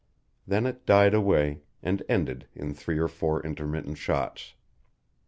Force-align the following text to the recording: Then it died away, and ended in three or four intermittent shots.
Then 0.47 0.65
it 0.65 0.87
died 0.87 1.13
away, 1.13 1.61
and 1.83 2.01
ended 2.09 2.47
in 2.55 2.73
three 2.73 2.97
or 2.97 3.07
four 3.07 3.39
intermittent 3.45 3.99
shots. 3.99 4.55